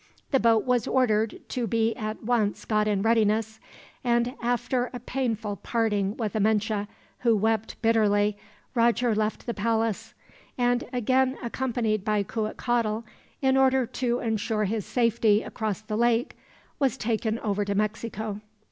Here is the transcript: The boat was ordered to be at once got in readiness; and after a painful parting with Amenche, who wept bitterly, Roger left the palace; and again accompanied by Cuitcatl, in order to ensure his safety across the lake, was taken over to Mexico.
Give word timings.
The 0.31 0.39
boat 0.39 0.65
was 0.65 0.87
ordered 0.87 1.47
to 1.49 1.67
be 1.67 1.95
at 1.95 2.23
once 2.23 2.65
got 2.65 2.87
in 2.87 3.03
readiness; 3.03 3.59
and 4.03 4.33
after 4.41 4.89
a 4.93 4.99
painful 4.99 5.57
parting 5.57 6.17
with 6.17 6.35
Amenche, 6.35 6.87
who 7.19 7.35
wept 7.37 7.79
bitterly, 7.83 8.35
Roger 8.73 9.13
left 9.13 9.45
the 9.45 9.53
palace; 9.53 10.15
and 10.57 10.85
again 10.91 11.37
accompanied 11.43 12.03
by 12.03 12.23
Cuitcatl, 12.23 13.01
in 13.43 13.55
order 13.55 13.85
to 13.85 14.17
ensure 14.21 14.63
his 14.63 14.87
safety 14.87 15.43
across 15.43 15.81
the 15.81 15.95
lake, 15.97 16.35
was 16.79 16.97
taken 16.97 17.37
over 17.37 17.63
to 17.63 17.75
Mexico. 17.75 18.41